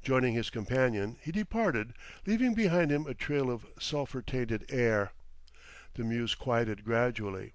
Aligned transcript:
Joining 0.00 0.32
his 0.32 0.48
companion 0.48 1.18
he 1.20 1.30
departed, 1.30 1.92
leaving 2.24 2.54
behind 2.54 2.90
him 2.90 3.06
a 3.06 3.12
trail 3.12 3.50
of 3.50 3.66
sulphur 3.78 4.22
tainted 4.22 4.64
air. 4.70 5.12
The 5.92 6.04
mews 6.04 6.34
quieted 6.34 6.86
gradually. 6.86 7.52